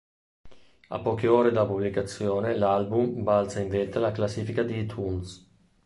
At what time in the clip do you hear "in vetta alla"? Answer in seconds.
3.59-4.11